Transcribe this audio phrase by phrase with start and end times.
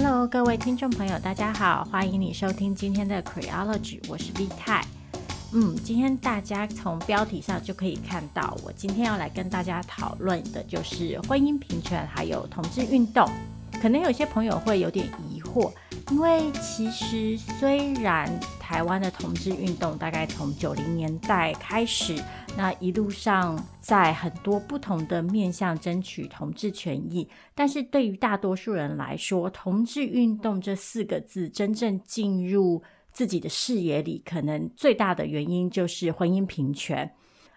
[0.00, 4.80] Hello，各位听众朋友，大家好，欢迎你收听今天的 Creology，我是 V 太。
[5.52, 13.28] 嗯，今天大家从标题上就可以看到，我今天要来跟大家讨论的就是婚姻平权还有同志运动。
[13.82, 15.72] 可能有些朋友会有点疑惑，
[16.12, 18.30] 因为其实虽然
[18.60, 22.22] 台湾的同志运动大概从九零年代开始，
[22.58, 37.08] 那一路上在很多不同的面向争取同志权益，但是对于大多数人来说，同志运动这四个字真正进入自己的视野里，可能最大的原因就是婚姻平权。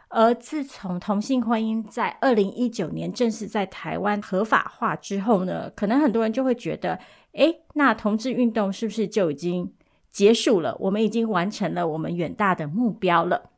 [0.10, 7.00] 而自从同性婚姻在二零一九年正式在台湾合法化之后呢，可能很多人就会觉得，
[7.32, 9.74] 诶，那同志运动是不是就已经
[10.12, 10.78] 结束了？
[10.80, 13.51] 我们已经完成了我们远大的目标了。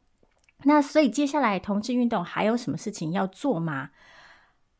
[0.64, 3.90] 那所以接下来同志运动还有什么事情要做吗？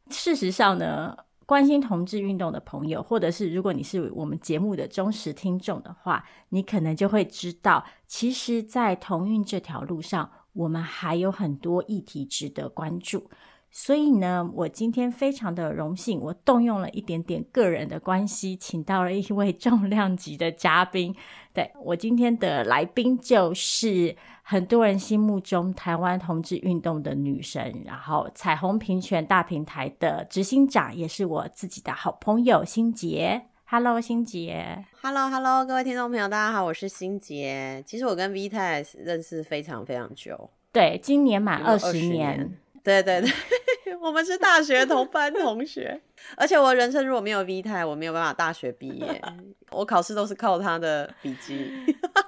[0.10, 10.30] 事实上呢，关心同志运动的朋友，或者是如果你是我们节目的忠实听众的话，你可能就会知道，其实，在同运这条路上。
[10.54, 13.28] 我们还有很多议题值得关注，
[13.76, 21.14] 所以呢，我今天非常的荣幸，我动用了一点点个人的关系，请到了一位重量级的嘉宾。
[21.52, 33.48] 对，我今天的来宾就是很多人心目中台湾同志运动的女神，然后彩虹平权大平台的执行长，也是我自己的好朋友心杰。
[33.66, 34.86] Hello，心杰。
[35.02, 37.84] Hello，Hello，各位听众朋友，大家好，我是心杰。
[37.88, 42.56] 其实我跟 V 太认识非常非常久，对，今年满二十年。
[42.84, 46.02] 对对对， 我们是大学同班同学。
[46.36, 49.22] 而且我人生如果没有 V 太，我没有办法大学毕业。
[49.72, 51.72] 我考试都是靠他的笔记，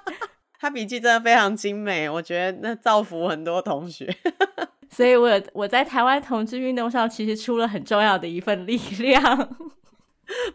[0.58, 4.12] 他笔记真的非常精美，我觉得那造福很多同学。
[4.90, 9.56] 所以我我在台湾同志运动上其实出了很重要的一份力量。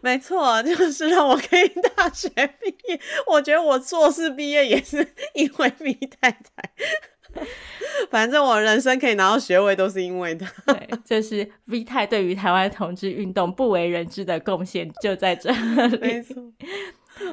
[0.02, 3.00] 没错，就是让我可以大学毕业。
[3.26, 4.98] 我觉得我硕士毕业也是
[5.34, 6.42] 因为 V 太太。
[8.10, 10.46] 反正我人生可以拿到学位都是因为他。
[10.72, 15.98] 对，就是 V 太对于台湾同志运动不为人知的贡献就在这里。
[16.00, 16.34] 没错，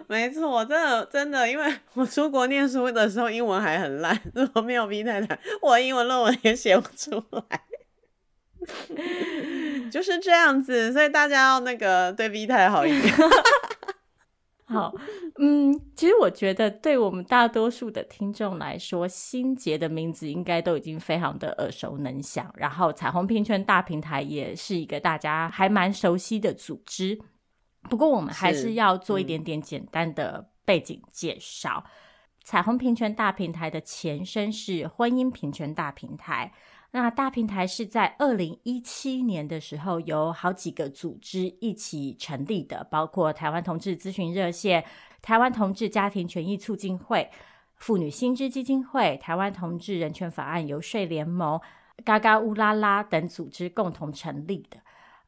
[0.08, 7.62] 没错，真的真的，因为我出国念书的时候英文还很烂， 如果没有 V 太太，我英文论文也写不出来。
[9.90, 13.14] 就是这样子，所以大家要那个对 V 太好一点。
[14.72, 14.94] 好，
[15.40, 22.53] 嗯，其实我觉得对我们大多数的听众来说，心杰的名字应该都已经非常的耳熟能详。
[22.56, 27.19] 然后，彩虹平权大平台也是一个大家还蛮熟悉的组织。
[27.90, 31.84] 不过，我们还是要做一点点简单的背景介绍。
[31.84, 31.90] 嗯、
[32.44, 36.53] 彩虹平权大平台的前身是婚姻平权大平台。
[36.91, 44.83] 那大平台是在二零一七年的时候，由好几个组织一起成立的，包括台湾同志咨询热线、
[45.22, 47.29] 台湾同志家庭权益促进会、
[47.75, 51.61] 妇女新知基金会、台湾同志人权法案游说联盟、
[52.03, 54.77] 嘎嘎乌拉拉等组织共同成立的。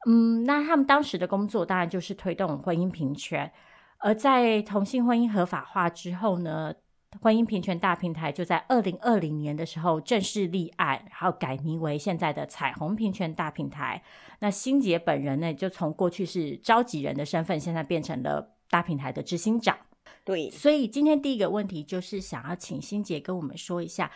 [0.08, 3.52] 嗯，那他们当时的工作当然就是推动婚姻平权，
[4.00, 6.74] 而在同性婚姻合法化之后呢，
[7.20, 14.02] 婚姻平权大平台就在二零二零年的时候正式立案，然后改名为现在的彩虹平权大平台。
[14.40, 19.78] 那欣洁本人呢，就从过去是召集人的身份，现在变成了大平台的执行长。
[20.24, 24.10] 对，所以今天第一个问题就是想要请欣洁跟我们说一下，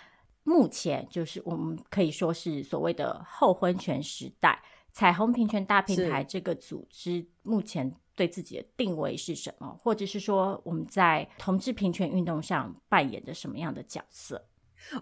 [0.43, 4.63] 目前就是我们可以说是所谓的后婚权时代，
[4.93, 7.93] 彩虹平权大平台这个组织目前。
[8.15, 14.45] 对自己的定位是什么，或者是说我们在同志平权运动上扮演着什么样的角色？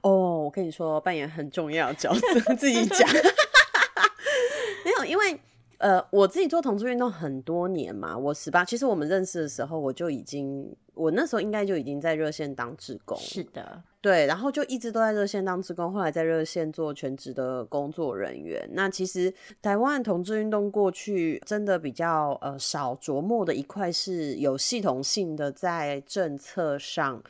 [0.01, 3.07] 哦，我跟你说，扮演很重要的角色，自己讲。
[4.85, 5.39] 没有，因为
[5.83, 13.17] 呃，我自己做同志运动很多年嘛，我十八，其实我们认识的时候，我就已经，我那时候应该就已经在热线当志工。
[13.17, 13.83] 是的。
[13.99, 18.65] 对，然后就一直都在热线当志工，后来在热线做全职的工作人员。
[18.71, 27.21] 那其实台湾同志运动过去真的比较呃少琢磨的一块，是有系统性的在政策上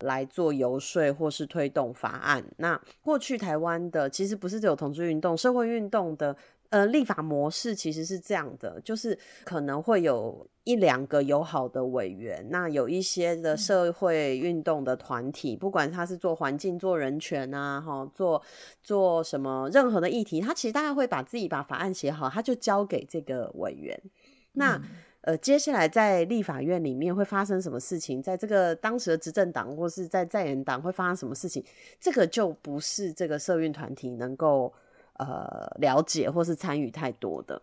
[0.00, 2.44] 来做游说或是推动法案。
[2.58, 6.36] 那过去台湾的其实不是只有同志运动，社会运动的。
[6.72, 18.42] 呃，立法模式其实是这样的，就是可能会有一两个友好的委员，那有一些的社会运动的团体，不管他是做环境、做人权啊，哈，做
[18.82, 24.02] 做什么任何的议题，他其实大概会把自己把法案写好，他就交给这个委员。
[24.52, 24.80] 那
[25.20, 28.22] 呃，接下来在立法院里面会发生什么事情？
[28.22, 31.62] 在这个当时的执政党或是在在野党会发生什么事情？
[32.00, 34.72] 这个就不是这个社运团体能够。
[35.14, 37.60] 呃，了解或是参与太多的，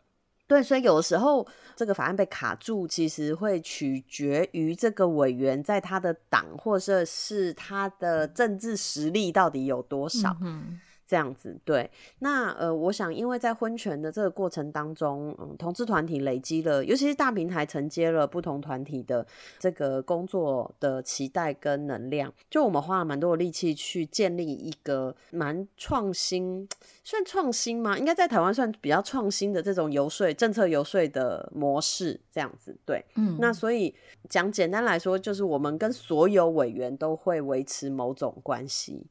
[0.48, 10.36] 对，所以有的时候这个法案被卡住，其实会取决于这个委员在他的党或者是他的政治实力到底有多少。
[10.42, 11.90] 嗯这样子对，
[12.20, 19.26] 那呃，我想，因为在婚权的这个过程当中，嗯，同志团体累积了，尤其是大平台承接了不同团体的
[19.58, 26.70] 这个工作的期待跟能量，就我们花了蛮多的力气去建立一个蛮创新，
[27.04, 27.98] 算创新吗？
[27.98, 33.96] 应该在台湾算比较创新的这种游说政策游说的模式，这样子对，嗯，那所以
[34.30, 39.08] 讲简单来说，就是我们跟所有委员都会维持某种关系。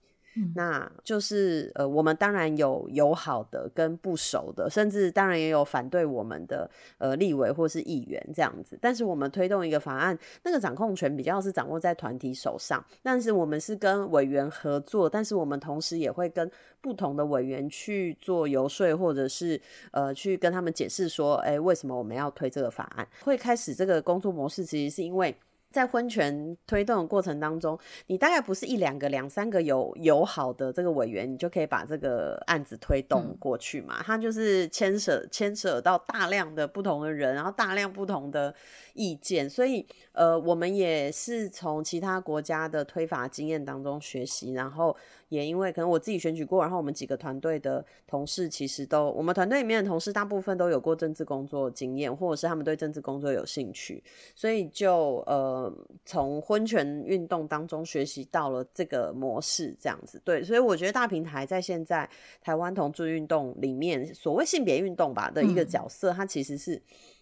[0.55, 8.79] 那就是呃，我们当然有友好的跟不熟的，甚至当然也有反对我们的呃立委或是议员这样子。
[8.81, 12.85] 但是我们推动一个法案，那个掌控权比较是掌握在团体手上。
[13.03, 16.51] 但是我们是跟委员合作，但是我们同时也会跟
[16.81, 23.07] 不同的委员去做游说，或者是呃去跟他们解释说，哎、为什么我们要推这个法案？
[23.25, 25.35] 会开始这个工作模式，其实是因为。
[25.71, 34.03] 在婚权推动的过程当中，你大概不是一两个、两三个有友好的这个委员，你就可以把这个案子推动过去嘛？
[34.03, 38.55] 它就是牵涉牵涉到大量的不同的人，然后大量不同的
[38.99, 44.97] 意见，所以呃，我们也是从其他国家的推法经验当中学习，然后。
[45.29, 54.03] 也因为可能我自己选举过，然后我们几个团队的同事其实都，我们团队里面的同事大部分都有过政治工作经验，或者是他们对政治工作有兴趣，
[54.35, 55.71] 所以就呃
[56.07, 62.09] 从婚权运动当中学习到了这个模式，这样子对，所以我觉得大平台在现在
[62.41, 66.81] 台湾同志运动里面，所谓性别运动吧的一个角色，嗯、它其实是。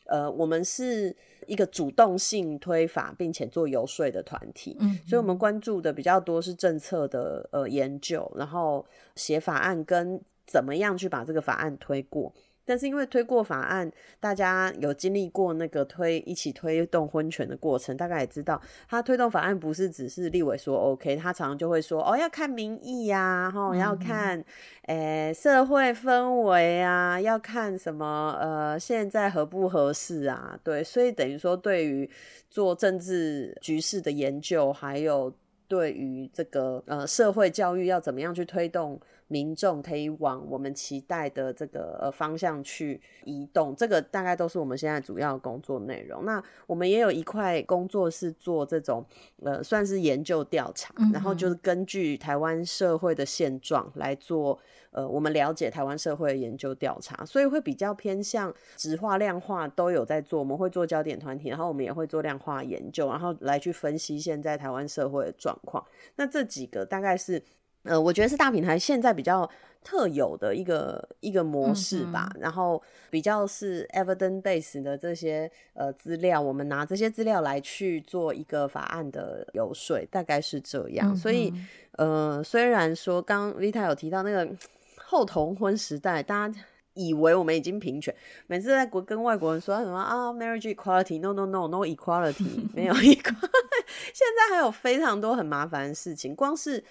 [0.08, 1.14] 呃，我们是
[1.46, 12.32] 一个主动性推法并且做游说的团体，嗯，所以我们关注的比较多是政策的呃研究，然后写法案跟怎么样去把这个法案推过。
[12.66, 24.44] 但是因为推过法案，大家有经历过那个推一起推动婚权的过程，大概也知道，他推动法案不是只是立委说 OK，他常常就会说哦，要看民意呀，吼，要看
[24.88, 32.10] 诶、欸、社会氛围啊，要看什么呃现在合不合适啊，对，所以等于说对于
[32.50, 35.32] 做政治局势的研究，还有
[35.68, 39.00] 对于这个呃社会教育要怎么样去推动。
[39.28, 46.24] 民众可以往我们期待的这个呃方向去移动，这个大概都是我们现在主要的工作内容。
[46.24, 49.04] 那我们也有一块工作是做这种
[49.42, 54.58] 呃算是研究调查，嗯，然后就是根据台湾社会的现状来做
[54.92, 60.38] 呃我们了解台湾社会的研究调查，所以会比较偏向质化、量化都有在做。
[60.38, 65.84] 我们会做焦点团体，然后我们也会做量化研究，然后来去分析现在台湾社会的状况。
[66.14, 67.42] 那这几个大概是。
[67.86, 69.48] 呃，我觉得是大平台现在比较
[69.84, 81.12] 特有的一个一个模式吧，嗯、然后比较是 evidence base 的这些呃资料，我们拿这些资料来去做一个法案的游说，大概是这样。
[81.12, 81.52] 嗯、所以
[81.92, 84.48] 呃，虽然说刚 Vita 有提到那个
[84.96, 86.60] 后同婚时代，大家
[86.94, 88.12] 以为我们已经平权，
[88.48, 96.82] 每次在国跟外国人说什么啊 marriage equality，no no no no equality，没有 equality，现在还有非常多很麻烦的事情，光是。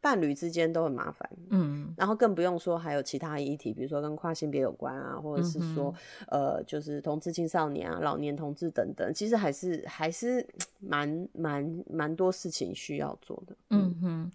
[0.00, 5.94] 伴侣之间都很麻烦，嗯，然后更不用说还有其他议题，比如说跟跨性别有关啊，或者是说，
[6.28, 10.46] 嗯、呃，就是同志青少年啊、老年同志等等，其实还是还是
[10.80, 13.54] 蛮蛮蛮多事情需要做的。
[13.68, 14.32] 嗯哼，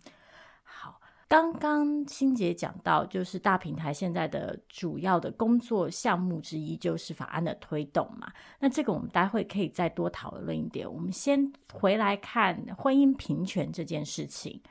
[0.62, 10.88] 好，刚刚欣姐讲到，就是大平台现在的主要的工作项目之一就是法案的推动嘛，那这个我们待会可以再多讨论一点。
[10.88, 14.62] 我们先回来看婚姻平权这件事情。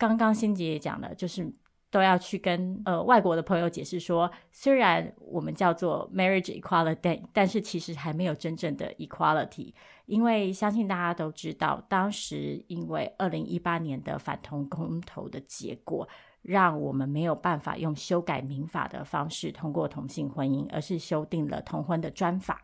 [0.00, 1.46] 刚刚欣姐也讲了，就是
[1.90, 9.74] 都要去跟呃外国的朋友解释说，虽然我们叫做 marriage equality，但是其实还没有真正的 equality，
[10.06, 16.08] 因为相信大家都知道，当时因为二零一八年的反同公投的结果，
[16.40, 22.62] 让我们没有办法用修改民法的方式通过同性婚姻，而是修订了同婚的专法。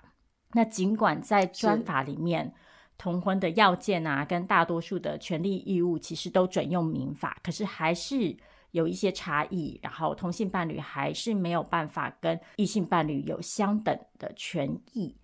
[0.52, 2.55] 那尽管在专法里面，
[2.99, 8.37] 同婚的要件啊，跟大多数的权利义务其实都准用民法，可是还是
[8.71, 9.79] 有一些差异。
[9.83, 15.17] 然后同性伴侣还是没有办法跟异性伴侣有相等的权益。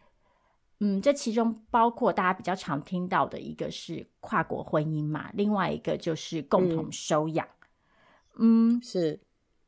[0.81, 7.47] 嗯，这其中包括大家比较常听到的一个是跨国婚姻嘛，另外一个就是共同收养。
[8.39, 9.21] 嗯，嗯，是。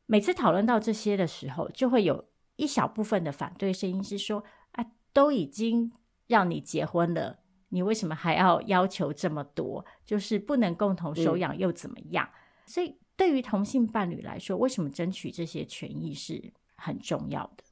[0.06, 2.24] 每次讨论到这些的时候，就会有
[2.56, 5.92] 一小部分的反对声音是说：啊，都已经
[6.26, 7.38] 让你结婚了。
[7.74, 9.84] 你为什么还要要求这么多？
[10.06, 12.24] 就是不能共同收养又怎么样？
[12.24, 17.64] 嗯、所以对于同性伴侣来说，为什么争取这些权益是很重要的？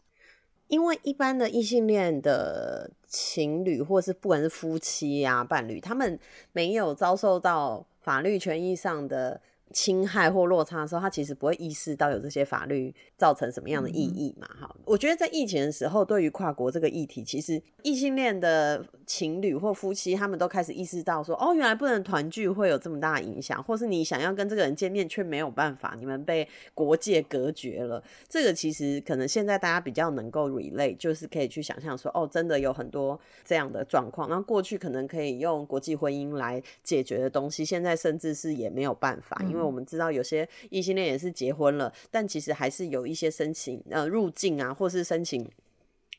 [0.66, 6.18] 因为一般的异性恋的情侣，或是不管是夫妻啊、伴侣，他们
[6.50, 9.40] 没有遭受到法律权益上的
[9.72, 14.46] 侵害或落差的时候，他其实不会意识到有这些法律造成什么样的意义嘛。
[14.60, 28.02] 哈、嗯，我觉得在疫情的时候，对于跨国这个议题，其实异性恋的情侣或夫妻，他们都开始意识到说，哦，原来不能团聚会有这么大的影响，或是你想要跟这个人见面却没有办法，你们被国界隔绝了。
[28.28, 34.28] 这个其实可能现在大家比较能够 relate，就是可以去想象说，哦，真的有很多这样的状况。
[34.28, 45.48] 那过去可能可以用国际婚姻来解决的东西，现在甚至是也没有办法，因为我们知道有些异性恋也是结婚了，但其实还是有一些申请呃入境啊，或是申请。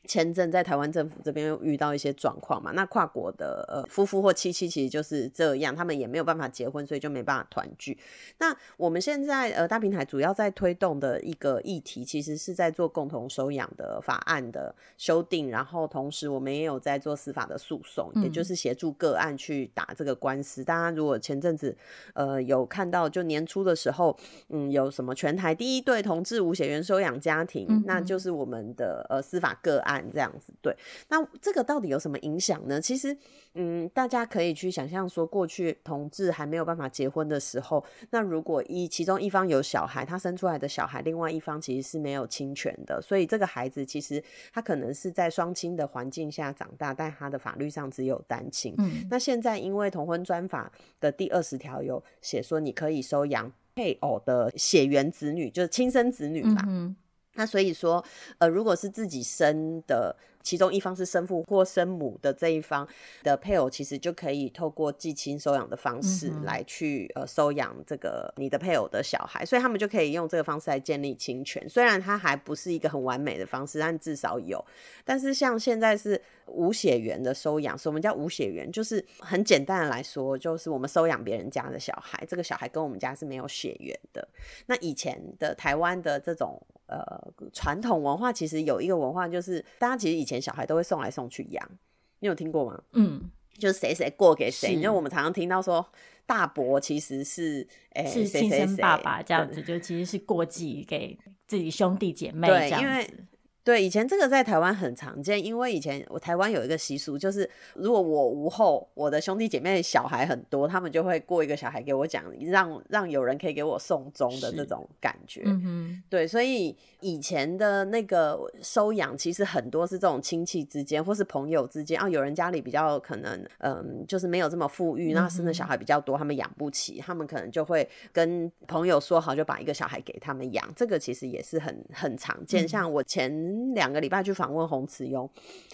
[0.06, 7.98] 签证在台湾政府这边又遇到一些状况嘛，那跨国的呃夫妇或妻妻其实就是这样，他们也没有办法结婚，所以就没办法团聚。
[8.38, 20.62] 那我们现在呃大平台主要在推动的一个议题，其实是在做共同收养的法案的修订，然后同时我们也有在做司法的诉讼，也就是协助个案去打这个官司。
[20.62, 21.74] 大家如果前阵子
[22.12, 24.16] 呃有看到，就年初的时候，
[24.48, 29.93] 嗯，有什么全台第一对同志无血缘收养家庭，那就是我们的呃司法个案。
[30.12, 30.74] 这样子对，
[31.08, 32.80] 那这个到底有什么影响呢？
[32.80, 33.16] 其实，
[33.54, 44.22] 嗯，大家可以去想象说，过去同志还没有办法结婚的时候，那如果一其中一方有小孩，他生出来的小孩，另外一方其实是没有侵权的，所以这个孩子其实
[44.52, 48.74] 他可能是在双亲的环境下长大，但他的法律上只有单亲。
[48.78, 50.70] 嗯，那现在因为同婚专法
[51.00, 56.64] 的第二十条有写说，你可以收养配偶的血缘子女，就是亲生子女嘛。
[56.68, 56.96] 嗯
[57.34, 58.04] 那所以说，
[58.38, 60.16] 呃，如果是自己生的。
[60.44, 62.86] 其中一方是生父或生母的这一方
[63.22, 71.66] 的配偶，其实就可以透过寄亲收养的方式来去呃收养这个你的配偶的小孩，所以他们就可以用这个方式来建立亲权。
[71.66, 74.62] 虽然它还不是一个很完美的方式，但至少有。
[75.02, 78.70] 但是像现在是无血缘的收养，什么叫无血缘？
[78.70, 84.28] 就是很简单的来说，就是我们收养别人家的小孩，这个小孩跟我们家是没有血缘的。
[84.66, 87.04] 那以前的台湾的这种呃
[87.52, 90.34] 传统文化，其实有一个文化，就是大家其实以前。
[90.44, 91.70] 小孩都会送来送去养，
[92.18, 92.82] 你有听过吗？
[92.92, 95.88] 嗯，就是谁谁过给谁，因为我们常常听到说
[96.26, 103.24] 大伯其实是诶是亲生爸爸这样子，就其实是过继给自己兄弟姐妹这样子。
[103.64, 115.44] 对，以前这个在台湾很常见，因为以前我台湾有一个习俗，就是如果我无后，我的兄弟姐妹小孩很多，他们就会过一个小孩给我讲，让让有人可以给我送终的这种感觉。
[115.46, 130.70] 嗯，对，所以以前的那个收养，其实很多是这种亲戚之间或是朋友之间啊，有人家里比较可能，嗯，就是没有这么富裕，那生的小孩比较多，他们养不起，他们可能就会跟朋友说好，就把一个小孩给他们养。
[130.76, 133.53] 这个其实也是很很常见，像我前。
[133.74, 135.28] 两个礼拜去访问洪慈庸，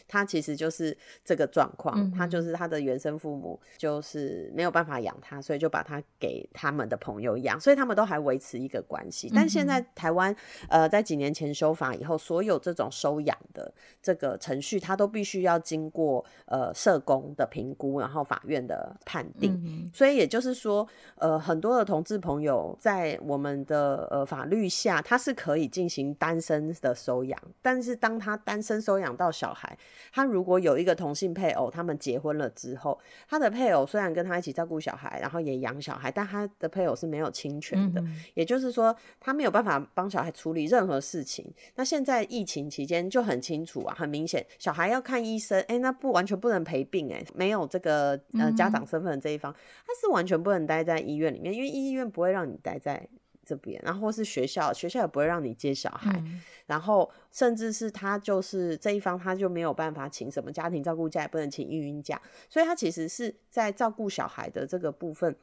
[0.08, 9.30] 他其实就是这个状况，嗯、他就是他的原生父母就是没有办法养他，所以就把他给他们的朋友养，所以他们都还维持一个关系。
[9.34, 10.34] 但现在台湾
[10.68, 13.72] 呃在几年前修法以后，所有这种收养的
[14.02, 19.52] 这个程序，他都必须要经过呃社工的评估，然后法院的判定。
[19.64, 27.40] 嗯、所以也就是说，呃很多的同志朋友在我们的呃法律下，他是可以进行单身的收养。
[27.62, 29.76] 但是当他单身收养到小孩，
[30.10, 32.98] 他如果有一个同性配偶，他们结婚了之后，
[33.28, 41.44] 他的配偶虽然跟他一起照顾小孩，然后也养小孩，但他的配偶是没有侵权的，嗯、也就是说，他没有办法帮小孩处理任何事情。
[41.74, 53.06] 那现在疫情期间就很清楚啊，很明显，小孩要看医生，哎、欸，那不完全不能陪病、欸，哎，没有这个呃家长身份的这一方，他是完全不能待在医院里面，因为医院不会让你待在。
[53.50, 65.35] 这边，然后或是学校，学校也不会让你接小孩，嗯、然后甚至是他就是这一方，他就没有办法请什么家庭照顾假，也不能请育婴假，所以他其实是在照顾小孩的这个部分，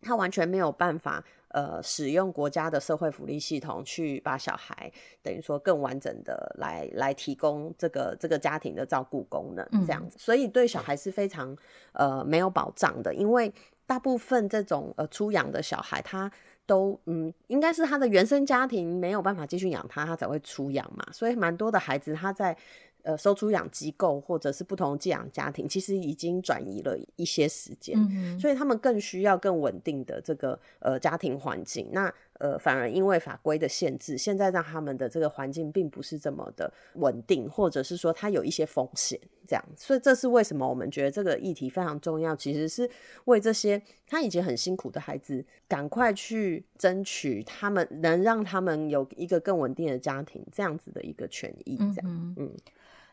[0.00, 4.90] 他完全没有办法呃使用国家的社会福利系统去把小孩
[5.22, 11.56] 等于说更完整的来来提供这个这个家庭的照顾功能这样子，嗯、所以对小孩是非常
[11.92, 13.52] 呃没有保障的，因为
[13.86, 16.30] 大部分这种呃出养的小孩他。
[16.66, 21.06] 都嗯，应该是他的原生家庭没有办法继续养他，他才会出养嘛。
[21.12, 22.56] 所以蛮多的孩子他在
[23.02, 31.90] 呃收出养机构或者是不同寄养家庭，其实已经转移了一些时间，嗯、所以他们更需要更稳定的这个呃家庭环境。
[31.92, 39.64] 那呃，反而因为法规的限制，现在让他们的这个环境并不是这么的稳定，或者是说它有一些风险，这样。
[39.76, 42.90] 所以这是为什么我们觉得这个议题非常重要，其实是
[43.26, 52.04] 为这些他已经很辛苦的孩子，赶快去争取他们能让他们有一个更稳定的家庭，这样子的一个权益，这样。
[52.04, 52.56] 嗯，嗯，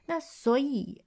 [0.08, 1.02] 那所以，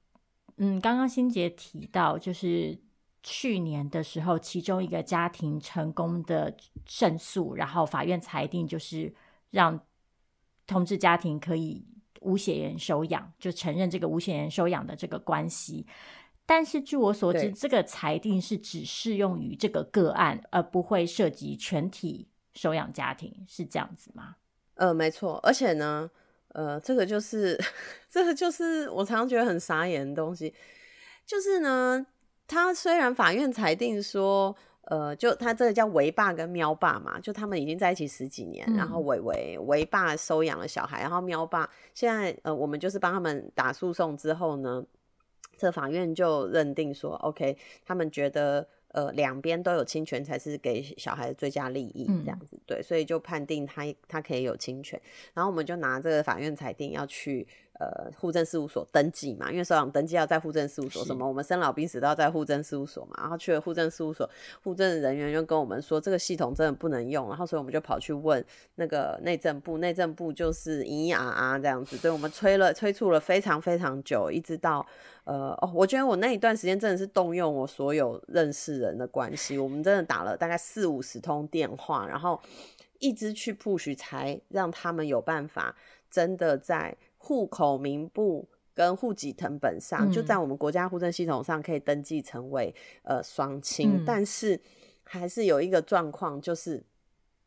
[0.59, 2.79] 嗯，刚刚欣杰提到就是。
[3.27, 6.55] 去年的时候，其中一个家庭成功的
[6.85, 9.11] 胜诉，然后法院裁定就是
[9.51, 9.81] 让
[10.67, 11.83] 同志家庭可以
[12.21, 15.87] 无血缘收养，就承认这个无血缘收养的这个关系。
[16.45, 24.37] 但是据我所知，这个裁定是只适用于这个个案，而不会涉及全体收养家庭，是这样子吗？
[24.75, 25.41] 呃，没错。
[25.43, 26.11] 而且呢，
[26.49, 27.59] 呃，这个就是
[28.11, 30.55] 这个就是我常常觉得很傻眼的东西，
[31.25, 32.07] 就是呢。
[32.47, 44.85] 他虽然法院裁定说，呃，就他这个叫维爸跟喵爸嘛，就他们已经在一起十几年，嗯、然后维维维爸收养了小孩，然后喵爸现在呃，我们就是帮他们打诉讼之后呢，
[45.57, 55.01] 这法院就认定说，OK，他们觉得呃两边都有侵权才是给小孩的最佳利益这样子，嗯、对，所以就判定他他可以有侵权，
[55.33, 57.49] 然后我们就拿这个法院裁定要去。
[57.81, 63.17] 呃，户政事务所登记嘛，因为收养登记要在户政事务所，什么我们生老病死都要在户政事务所嘛。
[63.19, 64.31] 然后去了户政事务所，
[64.63, 67.29] 户政人员就跟我们说，这个系统真的不能用。
[67.29, 68.43] 然后所以我们就跑去问
[68.77, 74.87] 那个内政部，内政部就是咿咿啊啊这样子，对我们催了催促了非常非常久，一直到
[75.25, 82.41] 呃哦，我觉得我那一段时间真的是动用我所有认识人的关系，我们真的打了大概四五十通电话，然后
[83.01, 85.75] 一直去 push 才让他们有办法
[86.09, 86.97] 真的在。
[87.25, 94.61] 户口名簿跟户籍成本上，嗯、就在我们国家户政系统上可以登记成为呃双亲，嗯、但是
[95.05, 96.83] 还是有一个状况，就是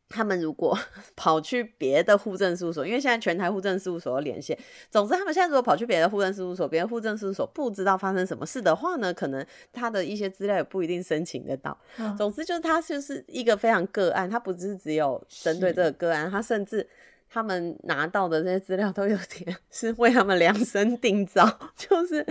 [0.08, 0.76] 他们如果
[1.14, 4.58] 跑去别的户政事务所，因为现在全台户政事务所有连线，
[4.90, 11.78] 总之他们现在如果跑去别的户政事务所，别的户政事务所不知道发生什么事的话呢，可能他的一些资料也不一定申请得到。
[11.98, 16.88] 嗯、总之就是他就是一个非常个案，他不是只有针对这个个案，是他甚至。
[17.30, 22.26] 他们拿到的这些资料都有点 是为他们量身定造，就是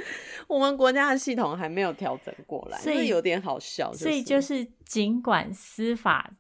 [0.48, 3.93] 我们国家的系统还没有调整过来，所以有点好笑。
[3.93, 6.34] 所以就是尽管司法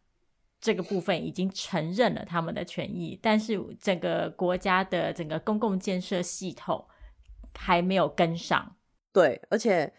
[0.59, 6.83] 这个部分已经承认了他们的权益，但是整个国家的整个公共建设系统
[7.53, 8.75] 还没有跟上。
[9.13, 9.93] 对，而且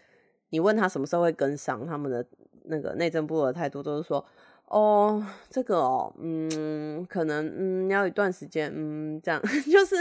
[0.49, 2.27] 你问他什么时候会跟上，他们的
[2.65, 4.25] 那个内政部的态度都是说。
[4.69, 9.95] 哦，这个哦，嗯，可能嗯要一段时间，嗯，这样 就是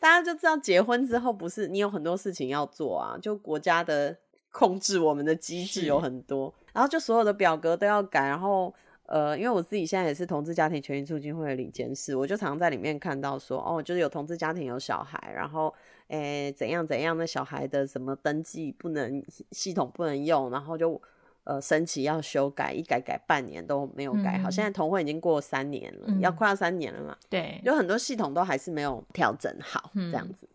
[0.00, 4.16] 大家就知道结婚之后不是你有很多事情要做啊，就国家的
[4.50, 8.72] 控制我们的机制有很多，然后就所有的表格都要改，然后
[9.04, 15.74] 呃，因为我自己现在也是同志家庭权益促进会的领监事，我就常常在里面看到说，哦，就是有同志家庭有小孩，然后
[16.08, 20.98] 诶怎样怎样的小孩的什么登记不能系统不能用，然后就。
[21.44, 24.48] 呃，申请要修改，一改改半年都没有改好。
[24.48, 27.14] 嗯、现在同婚已经过三年了，嗯、要快要三年了嘛？
[27.28, 30.48] 对，有很多系统都还是没有调整好，嗯、这样子。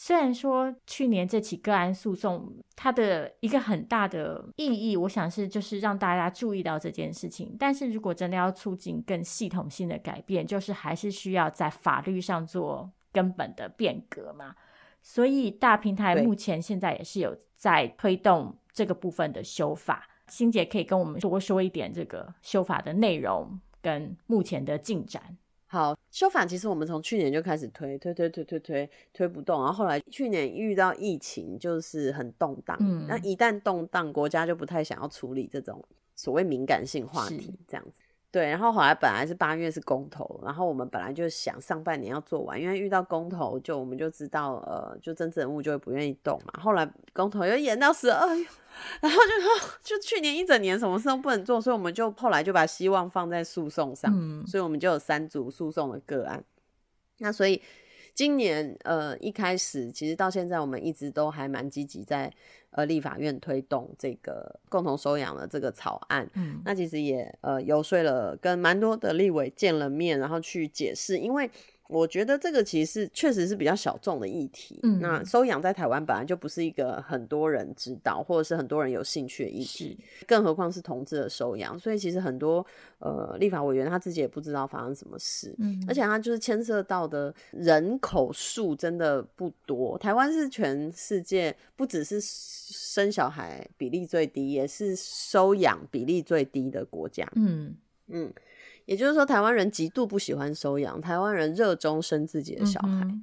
[0.00, 7.56] 虽然说去年这起个案诉讼，它的一个很大的意义，我想是就是让大家注意到这件事情。
[7.58, 14.54] 但是如果真的要促进更系统性的改变，就是还是需要在法律上做根本的变革嘛。
[15.02, 20.08] 所以大平台目前现在也是有在推动这个部分的修法。
[20.28, 25.36] 欣姐可以跟我们多说一点这个修法的内容跟目前的进展。
[25.66, 32.76] 好，修法其实我们从去年就开始推，推推推推推推不动，然后后来去年遇到疫情，就是很动荡。
[32.80, 38.02] 嗯，那一旦动荡，国家就不太想要处理这种所谓敏感性话题，这样子。
[38.30, 46.60] 对，然后后来本来是八月是公投，然后我们本来就想上半年要做完，因为遇到公投，就我们就知道，呃，就政治人物就会不愿意动嘛。
[46.62, 48.46] 后来公投又延到十二月，
[49.00, 56.44] 然后就说， 就去年一整年什么事都不能做，所以我们就后来就把希望放在诉讼上，嗯，所以我们就有三组诉讼的个案。
[57.20, 57.62] 那所以
[58.14, 62.30] 今年呃一开始，其实到现在我们一直都还蛮积极在。
[62.70, 71.50] 呃，立法院推动这个共同收养的这个草案，嗯，那其实也呃游说了跟蛮多的立委见了面，然后去解释，因为。
[71.88, 74.78] 我觉得这个其实是确实是比较小众的议题。
[74.82, 81.78] 嗯，那收养在台湾本来就不是一个很多人知道，或者是很多人有兴趣的议题，更何况是同志的收养。
[81.78, 82.64] 所以其实很多
[82.98, 85.54] 呃立法委员他自己也不知道发生什么事。
[85.58, 89.96] 嗯，而且他就是牵涉到的人口数真的不多。
[89.98, 97.26] 台湾是全世界不只是生小孩比例最低，也是收养比例最低的国家。
[97.34, 97.74] 嗯
[98.08, 98.30] 嗯。
[98.88, 103.22] 也就是说，台湾人极度不喜欢收养，台湾人热衷生自己的小孩，嗯、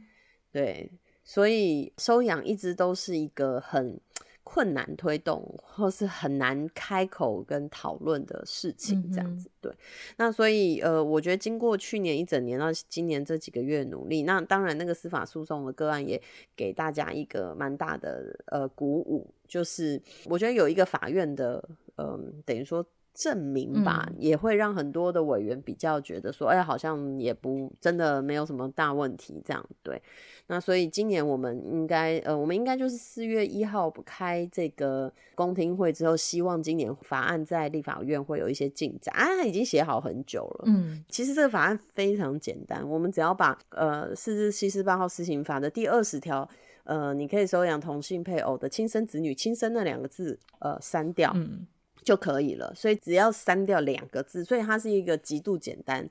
[0.51, 0.91] 对，
[1.23, 3.99] 所以收养一直都是一个很
[4.43, 9.73] 困难推动，或是很难开口跟讨论的事情，这样子，嗯、对。
[10.17, 16.21] 那所以，呃，我觉得经过去年一整年到今年这几个月努力，那当然那个司法诉讼的个案也
[16.55, 22.85] 给大家一个蛮大的呃鼓舞，就是我觉得有一个法院的，嗯、呃，等于说。
[23.15, 29.65] 证明吧，嗯、也会让很多的委员比较觉得说，哎，好像也不真的没有什么大问题这样。
[29.81, 29.99] 对，
[30.47, 39.15] 那所以今年我们应该，呃，我们应该就是四月一号开这个公听会之后，希望今年法案在立法院会有一些进展。
[39.15, 40.65] 啊，已经写好很久了。
[40.67, 46.47] 嗯，其实这个法案非常简单，我们只要把呃四至七十八号施行法的第二十条，
[46.83, 51.31] 呃，你可以收养同性配偶的亲生子女，亲生那两个字，呃，删掉。
[51.35, 51.65] 嗯。
[52.05, 56.07] 就可以了，所以只要删掉两个字，所以它是一个极度简单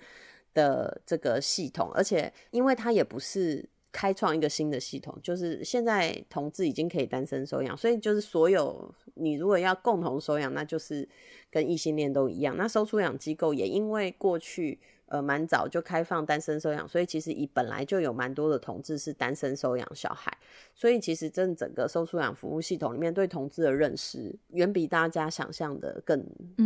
[0.52, 11.08] 的这个系统，而且因为它也不是开创一个新的系统，就是现在同志已经可以单身收养，所以就是所有你如果要共同收养，那就是
[11.50, 12.54] 跟异性恋都一样。
[12.58, 14.78] 那收出养机构也因为过去。
[15.06, 20.36] 呃，蛮早就开放单身收养，所以其实以本来就有蛮多的同志是单身收养小孩，
[20.74, 26.24] 所以其实真整个收出养服务系统里面对同志的认识远比大家想象的更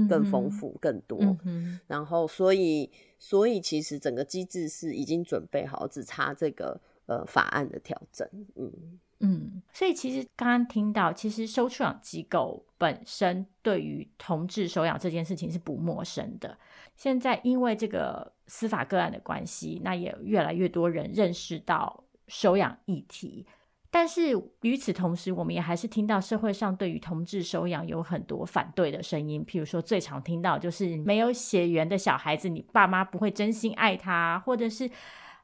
[0.09, 1.19] 更丰富更多。
[1.45, 1.81] 嗯。
[1.87, 8.29] 然后，所以所以其实整个机制是已经准备好，只差这个呃法案的调整。
[8.55, 8.73] 嗯
[9.21, 9.63] 嗯。
[9.73, 16.57] 所以其实刚刚听到，其实收出养机构本身对于同志收养这件事情是不陌生的。
[16.97, 23.47] 现在因为这个司法个案的关系，那也越来越多人认识到收养议题。
[23.91, 29.43] 但是与此同时，我们也还是听到社会上对于同志收养有很多反对的声音。
[29.47, 34.91] 譬如说，最常听到就是没有血缘的小孩子，你爸妈不会真心爱他，或者是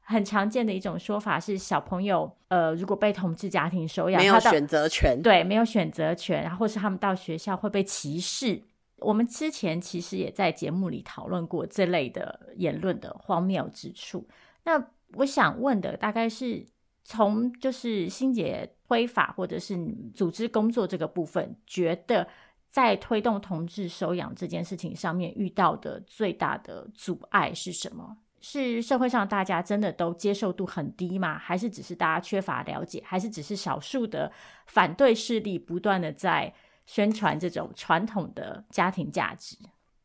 [0.04, 8.62] 很常见的一种说法是，小朋友呃，如果被同志家庭收养，没有选择权，对，没有选择权，然后或是他们到学校会被歧视。
[8.98, 14.26] 我们之前其实也在节目里讨论过这类的言论的荒谬之处。
[14.64, 14.82] 那
[15.14, 16.64] 我想问的大概是
[17.02, 19.76] 从就是欣洁推法或者是
[20.14, 22.26] 组织工作这个部分，觉得
[22.70, 28.18] 在推动同志收养这件事情上面遇到的最大的阻碍是什么？
[28.46, 31.38] 是社会上大家真的都接受度很低吗？
[31.38, 33.02] 还是只是大家缺乏了解？
[33.06, 34.30] 还是只是少数的
[34.66, 36.52] 反对势力不断的在
[36.84, 39.56] 宣传这种传统的家庭价值，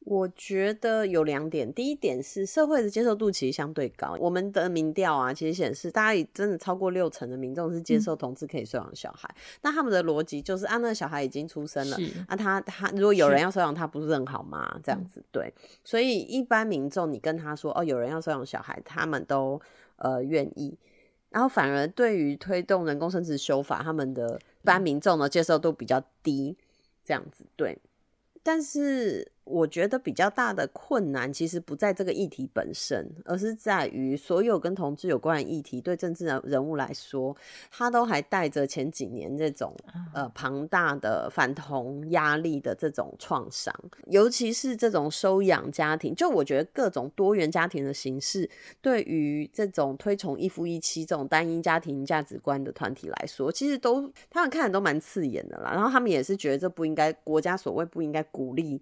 [0.06, 1.72] 我觉得有两点。
[1.72, 4.16] 第一点是社会的接受度其实相对高。
[4.20, 9.30] 我们的民调啊，其实显示大家真的超过六成的民众是接受同志可以收养小孩。
[9.36, 14.80] 嗯、那他们的逻辑就是，啊，那个小孩已经出生了，啊他，他他如果有人要收养他，不是很好吗？
[14.82, 15.54] 这样子对。
[15.84, 19.62] 所以一般民众，你跟他说哦，有人要收养小孩，他们都
[19.98, 20.76] 呃愿意。
[21.30, 26.58] 然后反而对于推动人工生殖修法，他们的一般民众的接受度比较低。
[27.06, 27.78] 这样子对，
[28.42, 29.34] 但是。
[29.50, 37.36] 我觉得比较大的困难，其实不在这个议题本身，而是在于所有跟同志有关的议题，对政治人人物来说，
[37.72, 39.76] 他都还带着前几年这种
[40.14, 43.74] 呃庞大的反同压力的这种创伤，
[44.06, 48.48] 尤其是这种收养家庭，就我觉得各种多元家庭的形式，
[48.82, 55.72] 对于这种推崇一夫一妻这种单一家庭价值观的团体来说，其实都他们看的都蛮刺眼的啦。
[55.74, 58.80] 然后他们也是觉得这不应该，国家所谓不应该鼓励。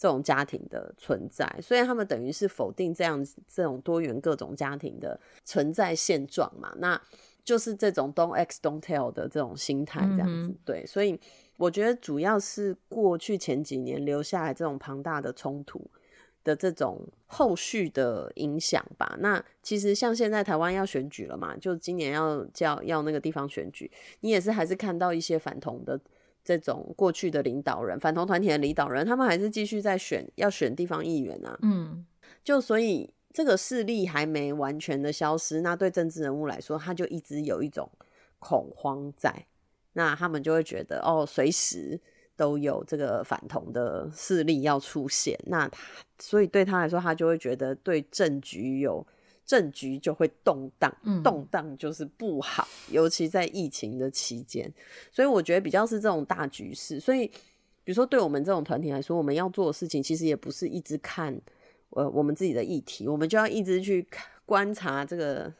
[0.00, 6.72] 这种家庭的存在，所以他们等于是否定这样这种多元各种家庭的存在现状嘛？
[6.78, 6.98] 那
[7.44, 10.48] 就是这种 don't ask, don't tell 的这种心态，这样子。
[10.48, 11.20] 嗯、对，所以
[11.58, 15.86] 我觉得主要是过去前几年留下来这种庞大的冲突
[16.44, 19.18] 的这种后续的影响吧。
[19.20, 26.00] 那其实像现在台湾要选举了嘛，就今年要叫要那个地方选举，你也是还是看到一些反同的。
[26.44, 31.58] 这种过去的领导人，反同团体的领导人，他们还是继续在选，要选地方议员啊。
[31.62, 32.04] 嗯，
[32.42, 37.90] 就所以这个势力还没完全的消失，那对政治人物来说，他就一直有一种
[38.38, 39.46] 恐慌在，
[39.92, 42.00] 那他们就会觉得哦，随时
[42.36, 45.78] 都有这个反同的势力要出现，那他
[46.18, 49.06] 所以对他来说，他就会觉得对政局有。
[49.50, 54.72] 政局就会动荡，动荡就是不好，嗯、尤其在疫情的期间。
[55.10, 57.00] 所以我觉得比较是这种大局势。
[57.00, 57.26] 所以，
[57.82, 61.36] 比如说对我们这种团体来说，我们要做的事情其实也不是一直看
[61.88, 64.06] 呃我们自己的议题，我们就要一直去
[64.46, 65.52] 观察这个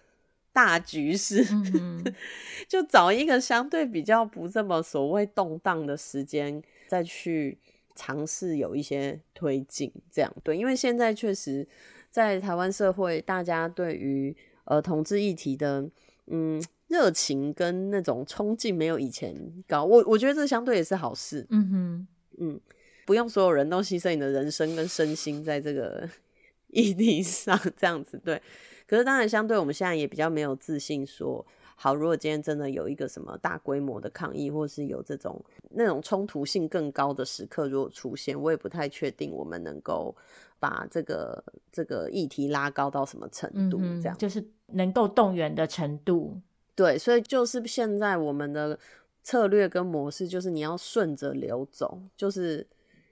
[0.53, 2.05] 大局势，嗯、
[2.71, 7.59] 就找一个相对比较不这么所谓动荡的时间，再去
[7.97, 9.93] 尝试有一些推进。
[10.13, 11.67] 这样对，因为现在确实。
[12.11, 15.89] 在台湾社会，大家对于呃同志议题的
[16.27, 19.35] 嗯热情跟那种冲劲没有以前
[19.69, 21.47] 高，我我觉得这相对也是好事。
[21.51, 22.61] 嗯哼，嗯，
[23.07, 26.09] 不用所有人都牺牲你的人生跟身心在这个
[26.69, 28.41] 议题上，这样子对。
[28.87, 31.47] 可是当然，相对我们现在也比较没有自信说。
[31.77, 40.15] 好，如果今天真的有一个什么大规模的抗议，或是有这种那种冲突性更高的时刻如果出现，我也不太确定我们能够
[40.61, 41.43] 把这个
[41.73, 46.39] 这个议题拉高到什么程度，这样、嗯、就是能够动员的程度。
[46.77, 48.79] 对，所以就是现在我们的
[49.25, 52.65] 策略跟模式，就是你要顺着流走，就是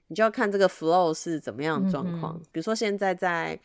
[0.07, 2.37] 你就要看这个 flow 是怎么样的状况。
[2.37, 3.59] 嗯、比如说现在在。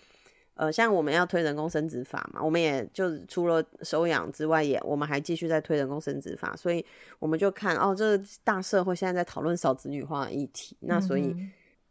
[0.56, 6.86] 呃，像我们要推人工生殖法嘛，我们也就除了收养之外，也我们还继续在推人工生殖法，所以
[7.18, 11.34] 我们就看哦，这个大社会现在在讨论少子女化的议题，那所以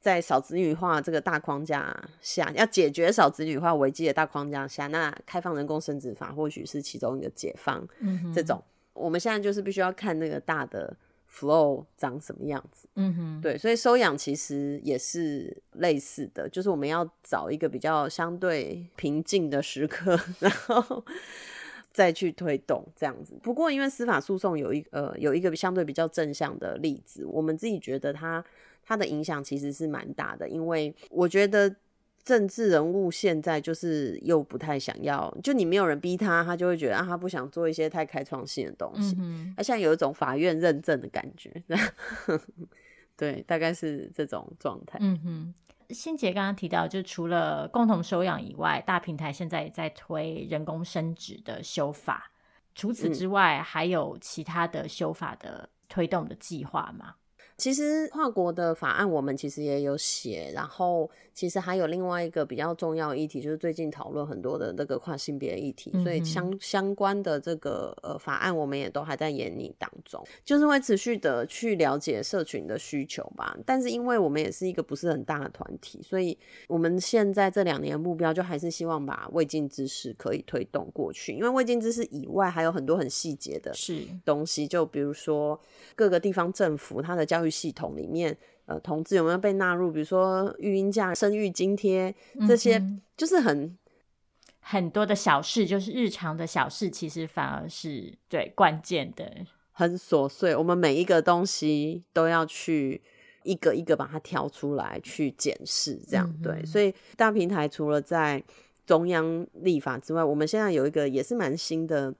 [0.03, 7.87] 在少子女化这个大框架下，要解决少子女化危机的大框架下，那开放人工生殖法或许是其中一个解放。
[8.35, 8.61] 这种
[8.91, 10.93] 我们现在就是必须要看那个大的。
[11.35, 12.87] flow 长什么样子？
[12.93, 21.03] 嗯哼，对，所以收养其实也是类似的，就是我们要找一个比较相对平静的时刻， 然后
[21.93, 23.39] 再去推动这样子。
[23.41, 28.43] 不过，因为司法诉讼有一呃有一个相对比较正向的例子，我们自己觉得它
[28.83, 31.73] 它的影响其实是蛮大的，因为我觉得。
[32.25, 39.13] 政治人物现在就是又不太想要，就你没有人逼他，他就会觉得啊，他不想做一些太开创性的东西。
[39.13, 41.51] 他、嗯、现在有一种法院认证的感觉，
[43.17, 44.97] 对，大概是这种状态。
[45.01, 45.53] 嗯哼，
[45.89, 52.31] 欣姐刚刚提到，就除了共同收养以外，大平台现在也在推人工生殖的修法。
[52.75, 57.15] 除此之外，嗯、还有其他的修法的推动的计划吗？
[57.55, 73.57] 其实跨国的法案我们其实也有写，然后其实还有另外一个比较重要的议题，就是最近讨论很多的那个跨性别议题，嗯、所以相相关的这个呃法案我们也都还在研拟当中，就是会持续的去了解社群的需求吧。
[73.65, 84.03] 但是因为我们也是一个不是很大的团体，所以我们现在这两年的目标就还是希望把未尽之事可以推动过去，因为未尽之事以外还有很多很细节的是。
[84.25, 85.59] 东西，就比如说
[85.95, 89.91] 各个地方政府它的教育系统里面，呃，同志有没有被纳入？
[89.91, 92.13] 比如说育婴假、生育津贴
[92.47, 92.81] 这些，
[93.17, 93.77] 就是很、嗯、
[94.59, 100.55] 很多的小事，就是日常的小事，其实反而是对关键的，很琐碎。
[100.55, 103.01] 我们每一个东西都要去
[103.43, 106.65] 一个一个把它挑出来去检视，这样、嗯、对。
[106.65, 108.41] 所以大平台除了在
[108.85, 112.13] 中央立法之外，我们现在有一个也是蛮新的。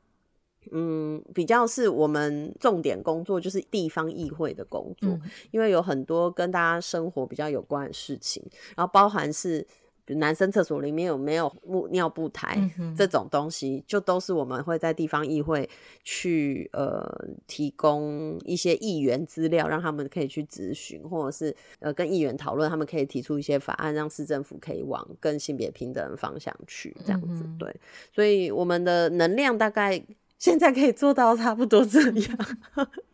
[0.72, 5.22] 嗯，比较是我们重点工作就是地方议会的工作，嗯、
[5.52, 8.44] 因为有很多跟大家生活比较有关的事情，
[8.76, 9.66] 然后包含是
[10.06, 11.50] 比如男生厕所里面有没有
[11.92, 15.70] 尿布台、这种东西，就都是我们会在地方议会
[16.04, 17.08] 去呃
[17.48, 27.44] 提供一些议员资料，让他们可以去咨询，或者是呃跟议员讨论，他们可以提出一些法案，让市政府可以往更性别平等的方向去这样子。
[27.46, 27.74] 嗯、对，
[28.14, 30.04] 所以我们的能量大概。
[30.44, 32.38] 现在可以做到差不多这样，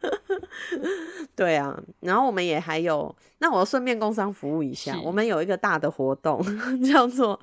[1.38, 6.44] 对啊，然后我们也还有，那我顺便工商服务一下，我们有一个大的活动
[6.92, 7.40] 叫做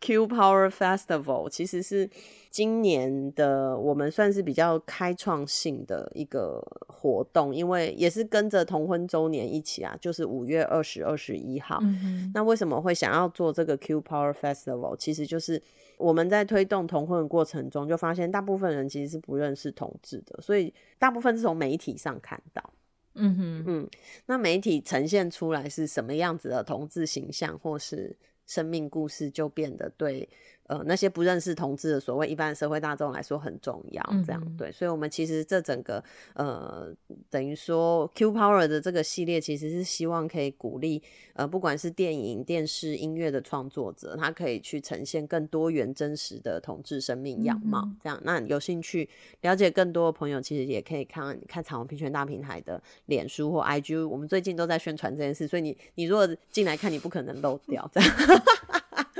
[0.00, 2.10] Q Power Festival，其实是
[2.50, 11.78] 今年的我们算是比较开创性的一个活动，因为也是跟着同婚周年一起啊，就是五月二十、二十一号。
[11.82, 14.96] 嗯、那为什么会想要做这个 Q Power Festival？
[14.96, 15.62] 其实就是。
[15.98, 22.72] 我们在推动同婚的过程中，就发现大部分人其实是不认识同志的，所以大部分是从媒体上看到。
[23.14, 23.88] 嗯哼，嗯，
[24.26, 30.28] 那媒体呈现出来是什么样子的同志形象，或是生命故事，就变得对。
[30.68, 36.02] 呃，那些不认识同志的所谓一般社会大众来说很重要，这样、嗯、对，所以，我们其实这整个
[36.34, 36.94] 呃，
[37.30, 41.02] 等于说 Q Power 的这个系列，其实是希望可以鼓励
[41.32, 47.80] 呃，不管是电影、电视、音乐的创作者，他可以去呈现更多元、真实的同志生命样貌。
[47.86, 49.08] 嗯、这样，那有兴趣
[49.40, 58.10] 了解更多的朋友，其实也可以看看彩虹平权大平台的脸书或 IG，我们最近都在宣传这件事，所以你你如果进来看，你不可能漏掉这样。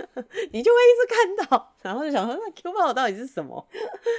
[0.52, 3.66] 你就会一直看到，然后就想说，那 Q Power 到底是什么？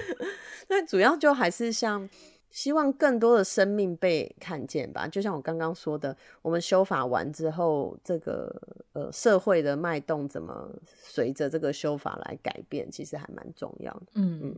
[0.68, 2.08] 那主要就还是像
[2.50, 5.08] 希望更多的生命被看见吧。
[5.08, 8.62] 就像我刚刚说的，我们修法完之后，这个
[8.94, 14.08] 呃社会的脉动怎么随着这个修法来改变，其实还蛮重要的。
[14.15, 14.56] 嗯嗯，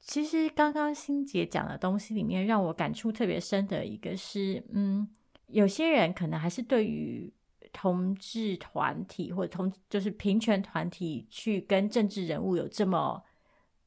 [0.00, 5.08] 其实刚刚欣姐讲的东西里面，让我感触特别深的一个是，嗯，
[5.46, 7.32] 有些人可能还是对于
[7.72, 13.22] 同志团体或者同就是平权团体去跟政治人物有这么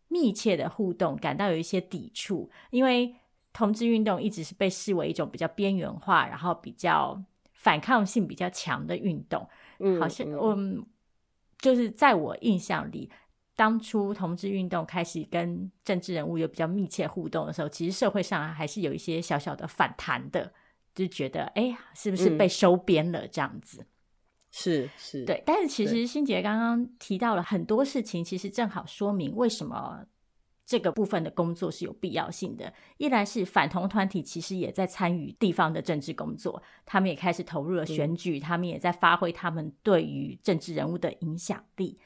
[0.07, 3.15] 密切的互动，感到有一些抵触，因为
[3.51, 7.21] 同志运动一直是被视为一种比较边缘化，然后比较
[7.53, 9.47] 反抗性比较强的运动。
[9.79, 10.85] 嗯，好像我、嗯、
[11.59, 13.09] 就是在我印象里。
[13.55, 20.51] 当初同志运动开始跟政治人物有比较密切互动的时候，其实社会上还是有一些小小的反弹的，
[20.93, 23.85] 就觉得哎，是不是被收编了这样子？
[24.51, 25.43] 是、嗯、是，是对。
[25.45, 30.05] 但是其实欣杰刚刚提到了很多事情，其实正好说明为什么
[30.65, 32.71] 这个部分的工作是有必要性的。
[32.97, 41.99] 一来是反同团体其实也在参与地方的政治工作，他们也开始投入了选举，嗯、他们也在发挥他们对于政治人物的影响力。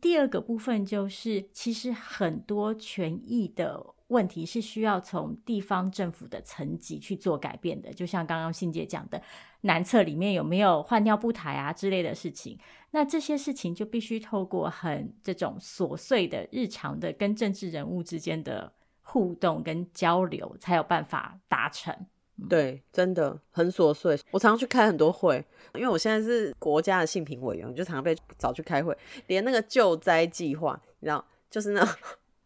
[0.00, 7.92] 第二个部分就是，其实很多权益的问题是需要从地方政府的层级去做改变的。
[7.92, 9.20] 就像刚刚欣姐讲的，
[9.62, 12.58] 男厕里面有没有换尿布台啊之类的事情，
[12.90, 21.94] 那这些事情就必须透过很这种琐碎的日常的跟政治人物之间的互动跟交流，才有办法达成。
[22.48, 24.18] 对，真的很琐碎。
[24.32, 25.36] 我常常去开很多会，
[25.74, 28.96] 因为我现在是国家的性平委员，就常常被找去开会。
[29.28, 31.88] 连那个救灾计划，你知道，就是那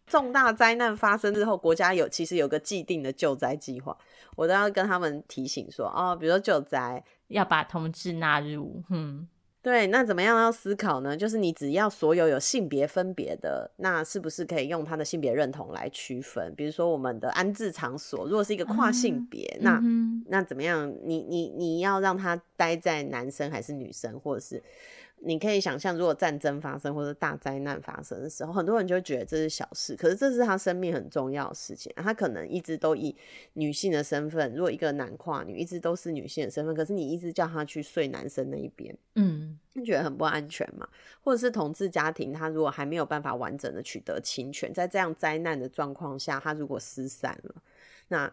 [0.08, 3.96] 重大灾难发生之后，国家有其实有个既定的救灾计划，
[4.36, 9.28] 我都要跟他们提醒说，哦，比如说救灾要把同志纳入，嗯。
[9.60, 11.16] 对，那怎么样要思考呢？
[11.16, 16.54] 就是你只要所有有性别分别的，那是不是可以用他的性别认同来区分？
[16.54, 20.90] 比如说我们的安置场所，如果是一个跨性别，嗯、那、嗯、那怎么样？
[21.02, 24.62] 你你你要让他待在男生还是女生，或者是？
[25.20, 31.92] 你可以想象，如果战争发生或者大灾难发生的时候，很多人就会觉得这是小事，可是这是他生命很重要的事情。
[31.96, 33.14] 他可能一直都以
[33.54, 40.88] 女性的身份，如果一个男跨女一直都是女性的身份，可是你一直叫他去睡男生那一边，嗯，你觉得很不安全嘛？
[41.20, 47.54] 或者是同志家庭，他如果还没有办法完整的取得亲权，在这样灾难的状况下，他如果失散了，
[48.08, 48.32] 那。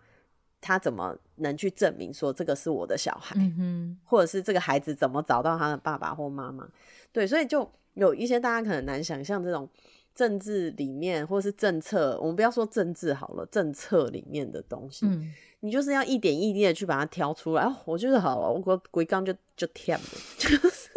[0.61, 3.35] 他怎么能去证明说这个是我的小孩？
[3.37, 6.67] 嗯，或者是这个孩子怎么找到他的爸爸或妈妈？
[7.11, 9.69] 对，所以就有一些大家可能难想象这种
[10.13, 17.63] 政治里面或是政策，我们不要说政治好了，政策里面的东西，嗯，你就是要一点一滴的去把它挑出来。
[17.63, 20.03] 哦，我觉得好了，我鬼刚就就跳了，
[20.37, 20.89] 就是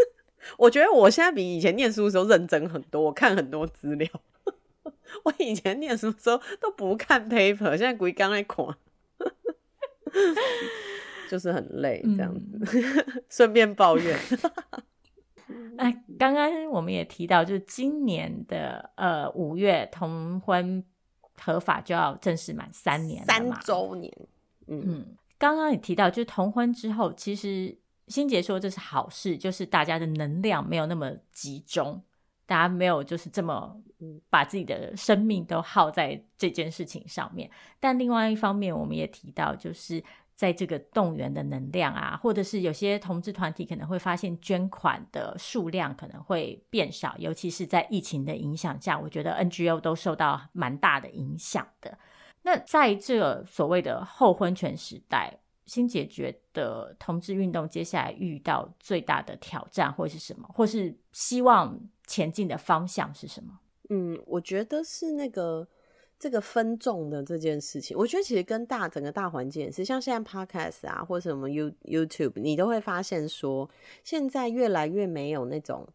[0.57, 4.09] 我觉得我现在比以前念书的时候认真很多，我看很多资料。
[5.25, 8.65] 我以前念书的时候都不看 paper，现在鬼刚在看。
[11.31, 12.65] 就是很累，这样子，
[13.29, 14.19] 顺、嗯、 便抱怨。
[15.79, 20.85] 哎，刚刚我们也提到，就是今年的呃五月，同婚
[21.41, 24.13] 合法就要正式满三年，三周年。
[24.67, 32.03] 嗯，刚刚也提到，就是同婚之后，其实欣杰说这是好事，就是大家的能量没有那么集中，
[32.49, 33.81] 大家没有就是这么。
[34.31, 40.01] 把自己的生命都耗在这件事情上面，但另外一方面，我们也提到，就是
[40.37, 51.99] 在这个动员的能量啊，或者是有些同志团体可能会发现捐款的数量可能会变少，尤其是在疫情的影响下，我觉得 NGO 都受到蛮大的影响的。
[52.43, 63.61] 那在这所谓的后婚权时代，新解决的同志运动接下来遇到最大的挑战会是什么，或是希望前进的方向是什么？
[63.91, 65.69] 嗯，我觉得是那个
[66.19, 73.71] 这个分众的这件事情，我觉得其实跟大整个大环境也是，像现在 Podcast 啊，或者什么 You YouTube，你都会发现说，
[74.03, 75.89] 现在越来越没有那种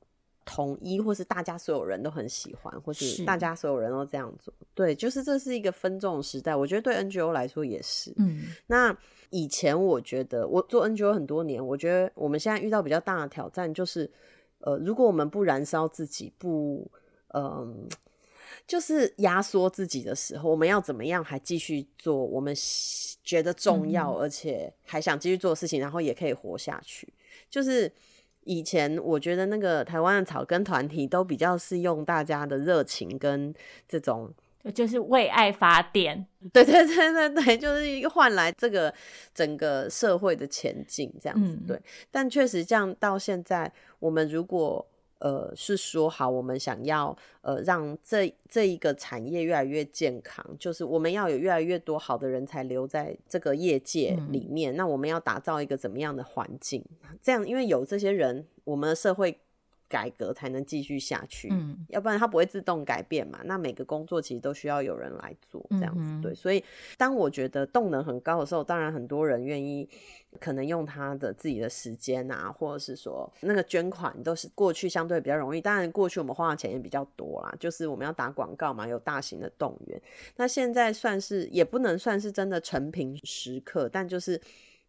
[0.45, 4.53] 统一，或是大家所有人都很喜欢，或是大家所有人都这样做。
[4.73, 6.55] 对，就是这是一个分众的时代。
[6.55, 8.13] 我觉得对 NGO 来说也是。
[8.17, 8.95] 嗯，那
[9.29, 14.11] 以前我觉得我做 NGO 很多年，我觉得我们现在遇到比较大的挑战就是，
[14.59, 16.89] 呃，如果我们不燃烧自己，不。
[17.35, 17.89] 嗯，
[18.67, 22.55] 就是压缩自己的时候，我们要怎么样还继续做我们
[23.23, 27.11] 觉得重要，嗯、而且还想继续做的事情，然后也可以活下去。
[27.49, 27.91] 就是
[28.45, 33.53] 以前我觉得那个台湾的草根团体都比较是用大家的热情跟
[33.87, 34.33] 这种，
[34.73, 36.25] 就是为爱发电。
[36.51, 38.93] 对对对对对，就是换来这个
[39.33, 41.53] 整个社会的前进这样子。
[41.53, 44.85] 嗯、对，但确实这样到现在，我们如果。
[45.23, 54.73] 呃，是说好，我们想要呃让这这一个产业越来越健康，就是我们要有越来越多好的人才留在这个业界里面。
[54.73, 56.83] 嗯、那我们要打造一个怎么样的环境？
[57.23, 59.39] 这样，因为有这些人，我们的社会
[59.93, 63.39] 改革才能继续下去，嗯，要不然它不会自动改变嘛。
[63.45, 66.33] 那每个工作其实都需要有人来做，这样子、嗯、对。
[66.33, 66.63] 所以
[66.97, 69.87] 当我觉得动能很高的时候，当然很多人愿意
[70.39, 75.61] 可能用他的自己的时间啊，或者是说那个捐款都是过去相对比较容易。
[75.61, 80.01] 当然过去我们花的钱也比较多啦，就是我们要打广告嘛，有大型的动员。
[80.37, 84.41] 那现在算是也不能算是真的成平时刻，但就是。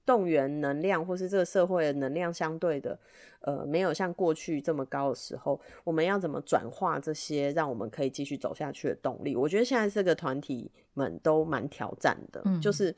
[0.07, 2.99] 动员能量，或是这个社会的能量相对的，
[3.41, 9.35] 呃，没有像过去这么高的时候，我们要怎么转化这些，让我们可以继续走下去的动力？
[9.35, 12.95] 我觉得现在这个团体们都蛮挑战的，嗯、就是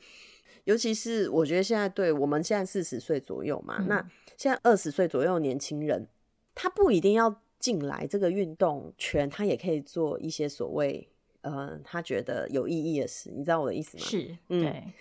[0.65, 6.07] 尤其是我觉得现在对我们现在四十岁左右嘛，嗯、那现在二十岁左右的年轻人，
[6.53, 11.07] 他不一定要进来这个运动圈，他也可以做一些所谓
[11.41, 14.03] 呃，他觉得有意义的事，你知道我的意思吗？
[14.03, 14.93] 是，嗯，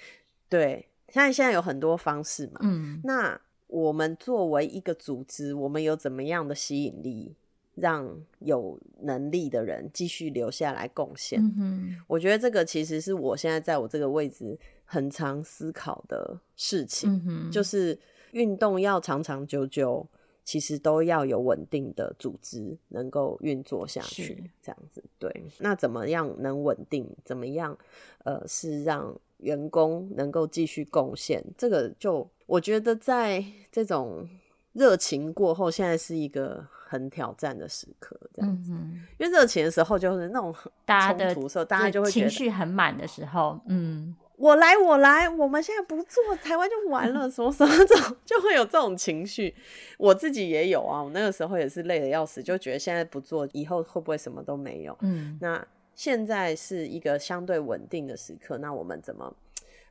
[0.49, 0.87] 对，
[1.17, 1.23] 对。
[1.23, 7.35] 现在现在有很多方式嘛，嗯，那我们作为一个组织，我们有怎么样的吸引力，
[7.75, 11.41] 让有能力的人继续留下来贡献？
[11.59, 17.99] 嗯，我觉得这个其实是我现在在我这个位置很常思考的事情，嗯，就是
[18.33, 20.07] 运动要长长久久，
[20.45, 25.03] 其实都要有稳定的组织能够运作下去，这样子。
[25.19, 27.09] 对，那怎么样能稳定？
[27.25, 27.77] 怎么样？
[28.25, 29.19] 呃，是让。
[29.39, 34.27] 员工能够继续贡献，这个就我觉得在这种
[34.73, 38.73] 热情过后，现在是一个很挑战的时刻，这样子。
[38.73, 49.55] 嗯、因为热情的时候就是那种大家的时候，大家就会情绪很满的时候，嗯，我来我来，我们现在不做，台湾就完了， 什么什么这种就会有这种情绪。
[49.99, 54.97] 我自己也有啊，我那个时候也是累的要死，就觉得现在不做，以后会不会什么都没有？
[55.03, 55.67] 嗯，那。
[55.97, 59.35] 现在是一个相对稳定的时刻，那我们怎么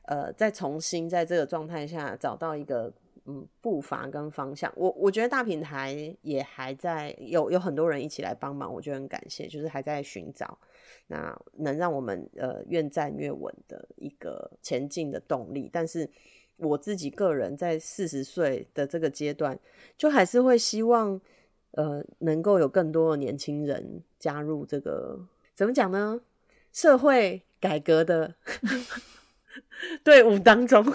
[0.04, 2.92] 呃再重新在这个状态下找到一个
[3.24, 4.72] 嗯步伐跟方向？
[4.76, 10.56] 我我觉得大平台也还在有有很多人一起来帮忙，我觉得很感谢，就是还在寻找
[11.08, 15.68] 那能让我们呃越战越稳的一个前进的动力。
[15.72, 16.08] 但是
[16.56, 19.58] 我自己个人在四十岁的这个阶段，
[19.98, 21.20] 就还是会希望
[21.72, 25.18] 呃能够有更多的年轻人加入这个。
[25.56, 26.20] 怎么讲呢？
[26.70, 28.34] 社会改革的
[30.04, 30.84] 队伍当中，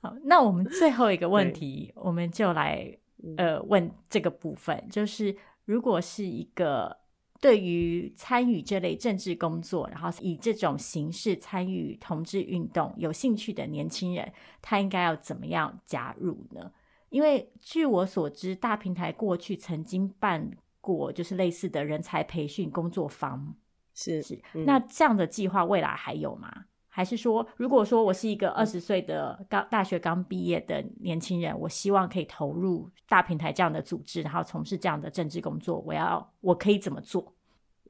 [0.00, 2.96] 好，那我们最后一个问题，我们就来
[3.36, 5.36] 呃问这个部分，就是
[5.66, 6.96] 如果是一个
[7.42, 14.32] 对于参与这类政治工作，然后以这种形式参与同志运动有兴趣的年轻人，
[14.62, 16.72] 他应该要怎么样加入呢？
[17.10, 20.50] 因为据我所知，大平台过去曾经办。
[20.96, 23.54] 过就是类似的人才培训工作坊，
[23.94, 24.40] 是是。
[24.54, 26.50] 嗯、那这样的计划未来还有吗？
[26.92, 37.32] 还是说，如果说我是一个二十岁的刚大学刚毕业的年轻人，我希望可以投入大平台这样的组织，然后从事这样的政治工作，我要我可以怎么做？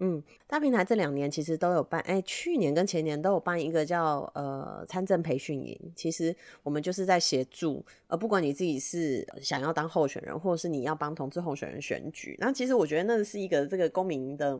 [0.03, 5.78] 嗯，大平台这两年其实都有办，哎、去年跟前年都有办一个叫呃参政培训营。
[5.94, 14.59] 其实我们就是在协助，呃，不管你自己是想要当候选人，或者是你要帮同志候选人选举，那其实我觉得那是一个这个公民的，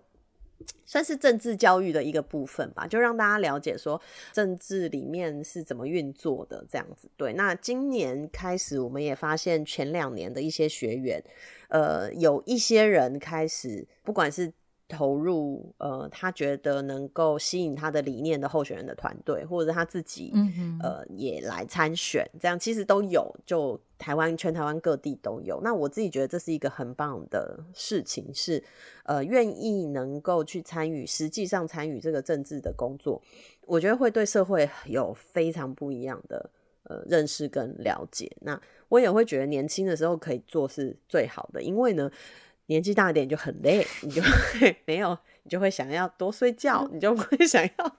[0.84, 3.99] 算是政治教育的一个部分吧，就让大家了解说
[4.34, 7.09] 政治里面是怎么运作的这样子。
[7.16, 11.24] 对，那今年开始我们也发现前两年的一些学员，
[11.68, 14.53] 呃，有一些人开始不管是
[14.91, 25.61] 投入呃，他觉得能够吸引他的理念的候选人的团队，或者是他自己，嗯哼，呃，也来参选，这样其实都有，就台湾全台湾各地都有。
[25.62, 28.62] 那我自己觉得这是一个很棒的事情，是
[29.05, 33.22] 呃，愿意能够去参与，实际上参与这个政治的工作，
[33.66, 36.51] 我觉得会对社会有非常不一样的
[36.82, 38.30] 呃认识跟了解。
[38.41, 42.11] 那我也会觉得年轻的时候可以做是最好的，因为呢。
[42.70, 47.96] 年纪大一点就很累，你就会 没有，你就会想要多睡觉，你就会 想要，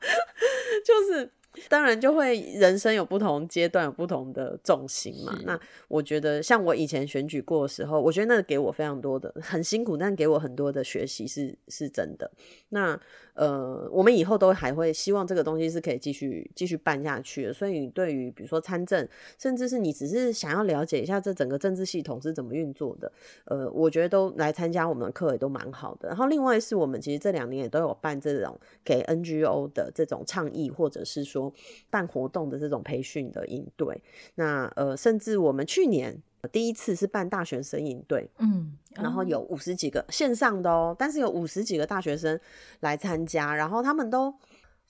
[0.84, 1.30] 就是。
[1.68, 5.38] 当然就会人生有不同阶段，有不同的重心嘛。
[5.44, 5.60] 那
[5.90, 12.32] 我觉得像我以前选举过的时候，我觉得那个给我非常多的很辛苦，但给我很多的学习是是真的。
[12.70, 12.98] 那
[13.34, 17.52] 呃，我们以后都还会希望这个东西是可以继续继续办下去。
[17.54, 19.08] 所以对于比如说参政，
[19.38, 23.12] 甚至是你只是想要了解一下这整个政治系统是怎么运作的，
[23.46, 26.10] 呃，我觉得都来参加我们的课也都蛮好的。
[26.10, 31.54] 然后另外是我们其实这两年也都有办这种给 NGO 的这种倡议，或者是说。
[31.90, 34.02] 办活动的这种培训的应对，
[34.36, 36.22] 那呃，甚至我们去年
[36.52, 42.40] 第一次是办大学生营队，嗯，然后有五十几个线上的哦，但是有五十几个大学生
[42.80, 44.34] 来参加，然后他们都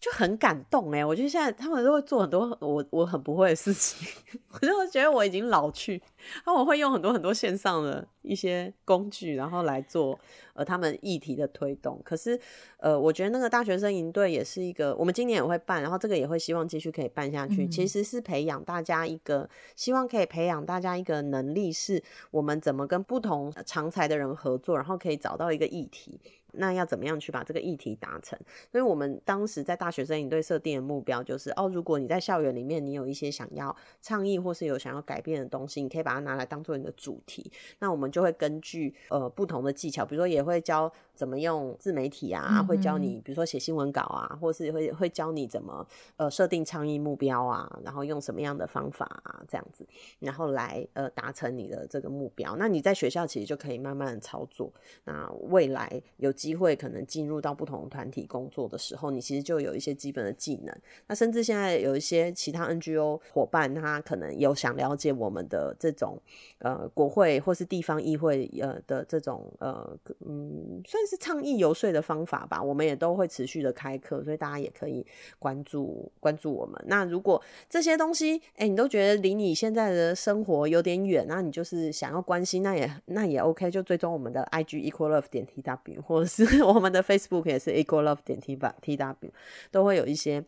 [0.01, 4.07] 就很感动哎，我觉得现在他们都会做很多我我很不会的事情，
[4.51, 6.01] 我就觉得我已经老去，
[6.43, 10.19] 他们会用很多很多线上的一些工具，然后来做
[10.55, 12.01] 呃他们议题的推动。
[12.03, 12.39] 可是
[12.77, 17.65] 呃，我觉得那个大学生营队也是一个，我们今年也会办，然后这个也会希望继续可以办下去。
[17.65, 26.19] 嗯、其实是培养大家一个，希望可以培养大家一个能力，是我们怎么跟不同常才的人合作，然后可以找到一个议题。
[26.53, 28.37] 那要怎么样去把这个议题达成？
[28.71, 37.51] 所以我们当时在大学生营队设定的目标就是：哦，如果你在校园里面，你有一些想要倡议或是有想要改变的东西，你可以把它拿来当做你的主题。
[37.79, 45.85] 那我们就会根据呃不同的技巧，比如说也会教怎么用自媒体啊，会教你比如说写新闻稿啊，或是会会教你怎么
[46.17, 49.85] 呃设定倡议目标啊，然后用什么样的方法啊这样子，
[50.19, 52.55] 然后来呃达成你的这个目标。
[52.57, 54.71] 那你在学校其实就可以慢慢的操作。
[55.03, 60.75] 那未来有机会可能进入到不同团体工作的时候，你其实就有一些基本的技能。
[61.05, 66.17] 那甚至现在有一些其他 NGO 伙伴，他可能有想了解我们的这种
[66.57, 72.59] 呃国会或是地方议会呃的这种呃嗯算是倡议游说的方法吧。
[72.63, 75.05] 我们也都会持续的开课，所以大家也可以
[75.37, 76.83] 关注关注我们。
[76.87, 77.39] 那如果
[77.69, 86.63] 这些东西哎、你都觉得离你现在的生活有点远，那你就是想要关心，那也那也 OK，就追踪我们的 IG equal love 点 TW 或者是。
[86.63, 89.31] 我们的 Facebook 也是 equal love 点 T 吧 T W，
[89.69, 90.43] 都会有一些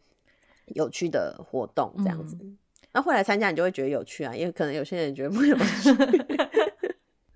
[0.67, 2.37] 有趣的活动这样子。
[2.91, 5.93] 那、嗯、后来参加你就会觉得有趣啊，因为可能有些人觉得不有趣，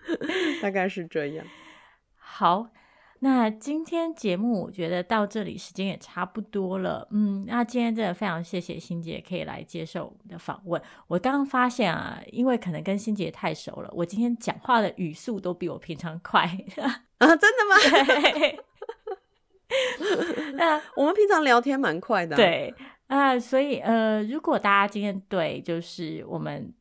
[0.61, 1.45] 大概是这样。
[2.15, 2.69] 好，
[3.19, 7.07] 那今天节目我觉得到这里时间也差不多了。
[7.11, 10.81] 嗯，那今天真的非常谢谢欣姐可以来接受我们的访问。
[11.07, 16.41] 我刚刚发现啊，因为可能跟欣姐太熟了，我今天讲话的语速都比我平常快
[17.17, 17.35] 啊！
[17.35, 17.75] 真的吗？
[20.53, 22.73] 那我们平常聊天蛮快的，啊，对
[23.07, 26.73] 啊，呃，所以呃，如果大家今天对就是我们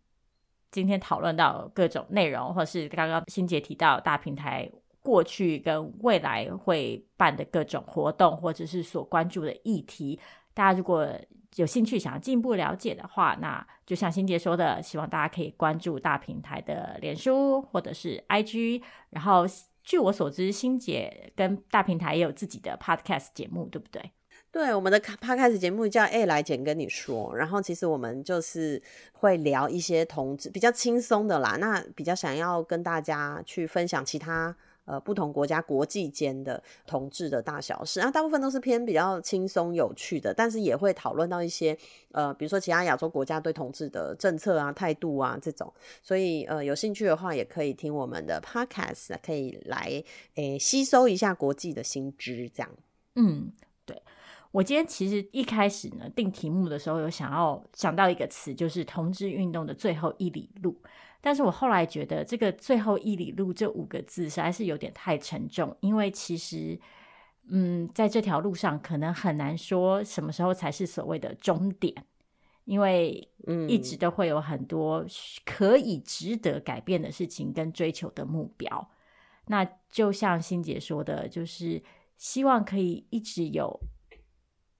[0.70, 4.70] 今天讨论到各种内容，或是刚刚欣姐提到大平台
[5.06, 10.18] 过去跟未来会办的各种活动，或者是所关注的议题，
[10.52, 11.08] 大家如果
[11.54, 19.46] 有兴趣想要进一步了解的话，那就像欣洁说的，希望大家可以关注大平台的脸书或者是 IG，然后。
[19.88, 24.10] 据我所知，欣洁跟大平台也有自己的 podcast 节目，对不对？
[24.50, 28.82] 对，我们的 podcast 节目叫 A 来简跟你说，然后其实我们就是
[29.12, 34.56] 会聊一些同志比较轻松的啦，那比较想要跟大家去分享其他。
[34.86, 41.76] 呃，不同国家国际间的同志的大小事，那大部分都是偏比较轻松有趣的，但是也会讨论到一些
[42.12, 45.70] 呃，比如说其他亚洲国家对同志的政策啊、态度啊这种，
[46.02, 50.02] 所以呃，有兴趣的话也可以听我们的 podcast，可以来
[50.36, 52.70] 诶、吸收一下国际的新知，这样。
[53.16, 53.50] 嗯，
[53.84, 54.00] 对，
[54.52, 60.76] 我今天其实一开始呢定题目的时候有想要想到一个词，就是同志运动的最后一里路。
[61.26, 66.78] 但是我后来觉得这个最后一里路这五个字实在是有点太沉重，因为其实，
[67.48, 71.92] 嗯，在这条路上可能很难说什么时候才是所谓的终点，
[72.64, 73.28] 因为
[73.68, 75.04] 一直都会有很多
[75.44, 78.88] 可以值得改变的事情跟追求的目标。
[79.48, 81.82] 那就像欣姐说的，就是
[82.16, 83.80] 希望可以一直有，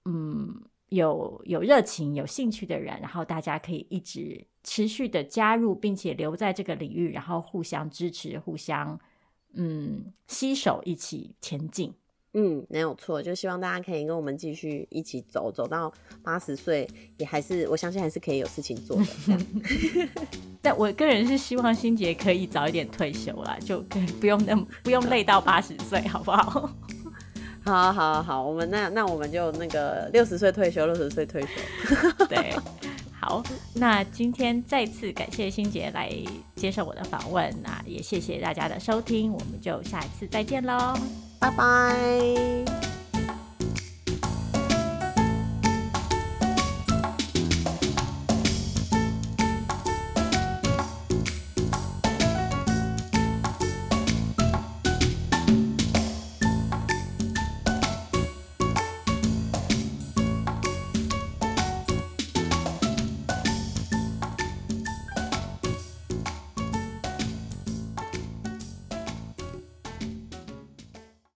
[0.05, 4.45] 嗯，有有热情、有兴趣的人，然后大家可以一直。
[4.69, 8.99] 持续的加入，并且留在这个领域，然后互相支持，互相
[9.53, 11.93] 嗯携手一起前进。
[12.33, 15.89] 嗯，没有错，就希望大家可以跟我们继续一起走，走到
[16.21, 16.85] 八十岁，
[17.17, 19.05] 也还是我相信还是可以有事情做的。
[19.25, 20.09] 这样
[20.61, 23.81] 但我个人是希望欣杰可以早一点退休啦，就
[24.19, 26.69] 不用那么不用累到八十岁，好不好？
[27.67, 31.47] 好，好，好，我们那那我们就那个六十岁退休，六十岁退休。
[32.27, 32.55] 对。
[33.19, 33.43] 好，
[33.73, 36.09] 那今天再次感谢欣洁来
[36.55, 40.97] 接受我的访问，那也谢谢大家的收听，我们就下一次再见喽，
[41.37, 42.96] 拜拜。